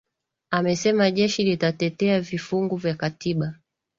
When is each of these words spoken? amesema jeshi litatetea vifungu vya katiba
amesema 0.51 1.11
jeshi 1.11 1.43
litatetea 1.43 2.21
vifungu 2.21 2.75
vya 2.75 2.95
katiba 2.95 3.53